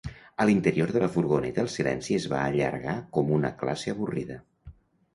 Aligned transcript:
A 0.43 0.45
l'interior 0.49 0.93
de 0.95 1.01
la 1.03 1.09
furgoneta 1.17 1.61
el 1.65 1.69
silenci 1.75 2.19
es 2.23 2.27
va 2.33 2.41
allargar 2.49 2.99
com 3.19 3.33
una 3.39 3.55
classe 3.63 3.97
avorrida. 3.99 4.43